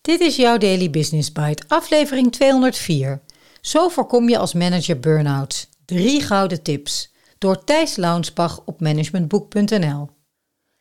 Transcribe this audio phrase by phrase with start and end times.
[0.00, 3.20] Dit is jouw Daily Business Bite, aflevering 204.
[3.60, 5.68] Zo voorkom je als manager burn-outs.
[5.84, 7.12] Drie gouden tips.
[7.38, 10.08] Door Thijs Launsbach op managementboek.nl.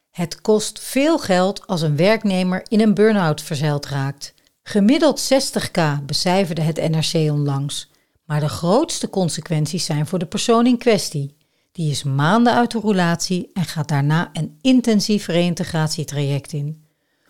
[0.09, 4.33] Het kost veel geld als een werknemer in een burn-out verzeild raakt.
[4.63, 7.91] Gemiddeld 60k becijferde het NRC onlangs.
[8.25, 11.35] Maar de grootste consequenties zijn voor de persoon in kwestie.
[11.71, 16.83] Die is maanden uit de roulatie en gaat daarna een intensief reïntegratietraject in.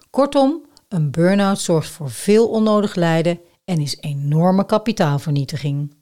[0.09, 5.97] Kortom, een burn-out zorgt voor veel onnodig lijden en is enorme kapitaalvernietiging.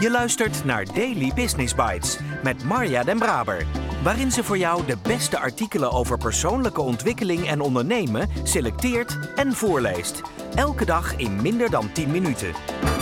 [0.00, 3.66] Je luistert naar Daily Business Bites met Marja Den Braber,
[4.02, 10.22] waarin ze voor jou de beste artikelen over persoonlijke ontwikkeling en ondernemen selecteert en voorleest.
[10.54, 12.93] Elke dag in minder dan 10 minuten.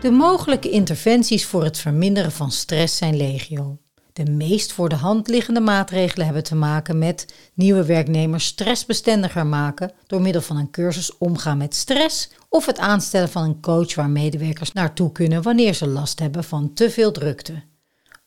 [0.00, 3.78] De mogelijke interventies voor het verminderen van stress zijn legio.
[4.12, 9.92] De meest voor de hand liggende maatregelen hebben te maken met nieuwe werknemers stressbestendiger maken
[10.06, 14.10] door middel van een cursus omgaan met stress of het aanstellen van een coach waar
[14.10, 17.62] medewerkers naartoe kunnen wanneer ze last hebben van te veel drukte.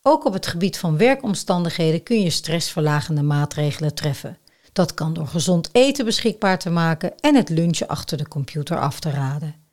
[0.01, 4.37] Ook op het gebied van werkomstandigheden kun je stressverlagende maatregelen treffen.
[4.73, 8.99] Dat kan door gezond eten beschikbaar te maken en het lunchen achter de computer af
[8.99, 9.68] te raden.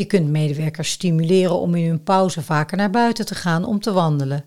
[0.00, 3.92] Je kunt medewerkers stimuleren om in hun pauze vaker naar buiten te gaan om te
[3.92, 4.44] wandelen.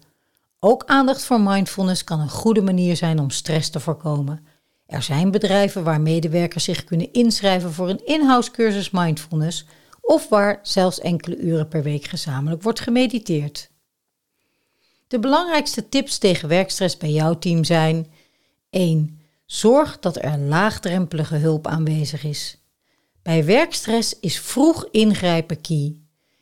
[0.59, 4.45] Ook aandacht voor mindfulness kan een goede manier zijn om stress te voorkomen.
[4.85, 9.65] Er zijn bedrijven waar medewerkers zich kunnen inschrijven voor een in-house cursus mindfulness
[10.01, 13.69] of waar zelfs enkele uren per week gezamenlijk wordt gemediteerd.
[15.07, 18.11] De belangrijkste tips tegen werkstress bij jouw team zijn
[18.69, 19.19] 1.
[19.45, 22.62] Zorg dat er laagdrempelige hulp aanwezig is.
[23.23, 25.95] Bij werkstress is vroeg ingrijpen key.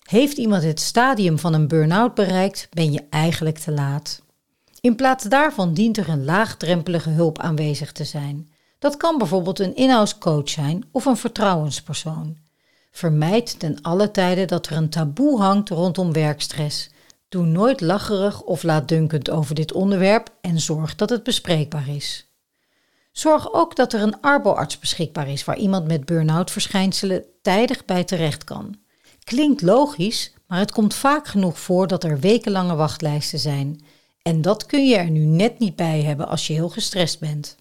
[0.03, 4.21] Heeft iemand het stadium van een burn-out bereikt, ben je eigenlijk te laat.
[4.79, 8.51] In plaats daarvan dient er een laagdrempelige hulp aanwezig te zijn.
[8.79, 12.37] Dat kan bijvoorbeeld een in-house coach zijn of een vertrouwenspersoon.
[12.91, 16.89] Vermijd ten alle tijden dat er een taboe hangt rondom werkstress.
[17.29, 22.30] Doe nooit lacherig of laatdunkend over dit onderwerp en zorg dat het bespreekbaar is.
[23.11, 28.03] Zorg ook dat er een arboarts beschikbaar is waar iemand met burn-out verschijnselen tijdig bij
[28.03, 28.75] terecht kan.
[29.23, 33.81] Klinkt logisch, maar het komt vaak genoeg voor dat er wekenlange wachtlijsten zijn.
[34.21, 37.55] En dat kun je er nu net niet bij hebben als je heel gestrest bent.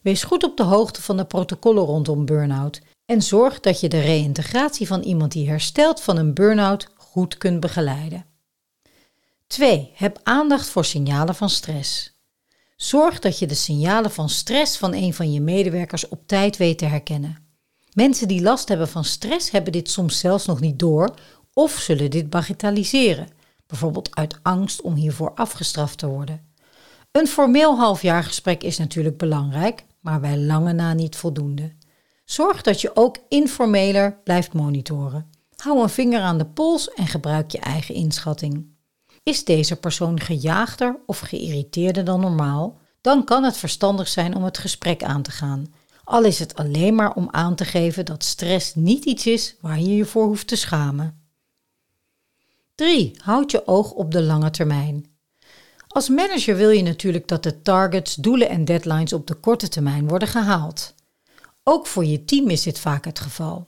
[0.00, 4.00] Wees goed op de hoogte van de protocollen rondom burn-out en zorg dat je de
[4.00, 8.26] reïntegratie van iemand die herstelt van een burn-out goed kunt begeleiden.
[9.46, 9.90] 2.
[9.94, 12.13] Heb aandacht voor signalen van stress.
[12.76, 16.78] Zorg dat je de signalen van stress van een van je medewerkers op tijd weet
[16.78, 17.38] te herkennen.
[17.92, 21.14] Mensen die last hebben van stress hebben dit soms zelfs nog niet door
[21.52, 23.28] of zullen dit bagatelliseren,
[23.66, 26.52] bijvoorbeeld uit angst om hiervoor afgestraft te worden.
[27.10, 31.72] Een formeel halfjaargesprek is natuurlijk belangrijk, maar bij lange na niet voldoende.
[32.24, 35.30] Zorg dat je ook informeler blijft monitoren.
[35.56, 38.73] Hou een vinger aan de pols en gebruik je eigen inschatting.
[39.24, 42.78] Is deze persoon gejaagder of geïrriteerder dan normaal?
[43.00, 45.74] Dan kan het verstandig zijn om het gesprek aan te gaan.
[46.04, 49.80] Al is het alleen maar om aan te geven dat stress niet iets is waar
[49.80, 51.22] je je voor hoeft te schamen.
[52.74, 53.16] 3.
[53.22, 55.06] Houd je oog op de lange termijn.
[55.88, 60.08] Als manager wil je natuurlijk dat de targets, doelen en deadlines op de korte termijn
[60.08, 60.94] worden gehaald.
[61.62, 63.66] Ook voor je team is dit vaak het geval.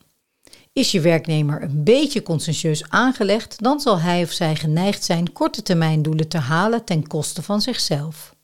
[0.77, 5.63] Is je werknemer een beetje conscientieus aangelegd, dan zal hij of zij geneigd zijn korte
[5.63, 8.35] termijn doelen te halen ten koste van zichzelf.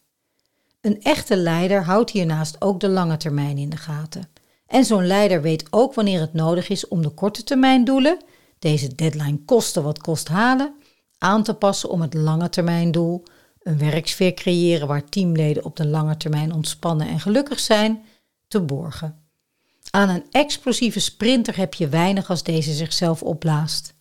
[0.81, 4.29] Een echte leider houdt hiernaast ook de lange termijn in de gaten.
[4.67, 8.25] En zo'n leider weet ook wanneer het nodig is om de korte termijn doelen,
[8.59, 10.75] deze deadline kosten wat kost halen,
[11.19, 13.23] aan te passen om het lange termijn doel,
[13.63, 18.03] een werksfeer creëren waar teamleden op de lange termijn ontspannen en gelukkig zijn,
[18.49, 19.22] te borgen.
[19.95, 23.95] Aan een explosieve sprinter heb je weinig als deze zichzelf opblaast.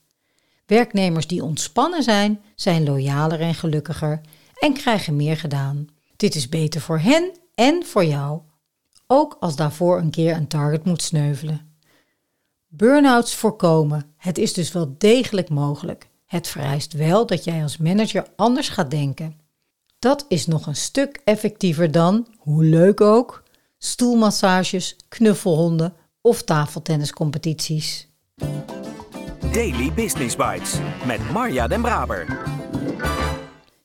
[0.65, 4.21] Werknemers die ontspannen zijn, zijn loyaler en gelukkiger
[4.59, 5.87] en krijgen meer gedaan.
[6.15, 8.41] Dit is beter voor hen en voor jou,
[9.07, 11.75] ook als daarvoor een keer een target moet sneuvelen.
[12.67, 14.13] Burnouts voorkomen.
[14.17, 16.09] Het is dus wel degelijk mogelijk.
[16.25, 19.39] Het vereist wel dat jij als manager anders gaat denken.
[19.99, 23.43] Dat is nog een stuk effectiever dan, hoe leuk ook,
[23.83, 28.07] stoelmassages, knuffelhonden of tafeltenniscompetities.
[29.51, 30.73] Daily Business Bites
[31.05, 32.49] met Marja Den Braber.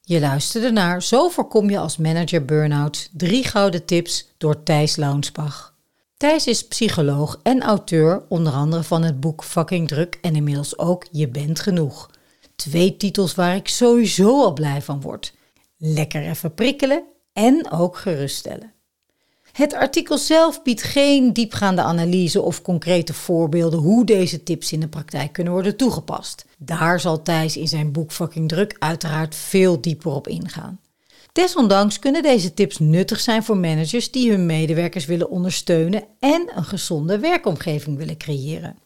[0.01, 3.09] Je luisterde naar Zo voorkom je als manager burn-out.
[3.13, 5.75] Drie gouden tips door Thijs Launsbach.
[6.17, 11.07] Thijs is psycholoog en auteur onder andere van het boek Fucking Druk en inmiddels ook
[11.11, 12.11] Je bent genoeg.
[12.57, 15.35] Twee titels waar ik sowieso al blij van word.
[15.77, 17.03] Lekker even prikkelen
[17.33, 18.76] en ook geruststellen.
[19.57, 24.89] Het artikel zelf biedt geen diepgaande analyse of concrete voorbeelden hoe deze tips in de
[24.89, 26.45] praktijk kunnen worden toegepast.
[26.59, 30.81] Daar zal Thijs in zijn boek Fucking Druk uiteraard veel dieper op ingaan.
[31.33, 36.65] Desondanks kunnen deze tips nuttig zijn voor managers die hun medewerkers willen ondersteunen en een
[36.65, 38.79] gezonde werkomgeving willen creëren.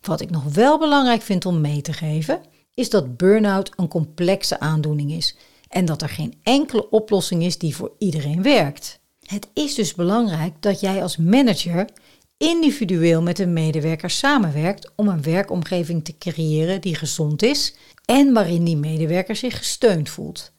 [0.00, 2.40] Wat ik nog wel belangrijk vind om mee te geven,
[2.74, 5.36] is dat burn-out een complexe aandoening is
[5.68, 8.99] en dat er geen enkele oplossing is die voor iedereen werkt.
[9.30, 11.88] Het is dus belangrijk dat jij als manager
[12.36, 18.64] individueel met een medewerker samenwerkt om een werkomgeving te creëren die gezond is en waarin
[18.64, 20.52] die medewerker zich gesteund voelt.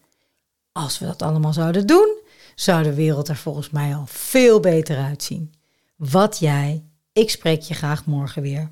[0.71, 2.19] Als we dat allemaal zouden doen,
[2.55, 5.53] zou de wereld er volgens mij al veel beter uitzien.
[5.95, 6.83] Wat jij,
[7.13, 8.71] ik spreek je graag morgen weer.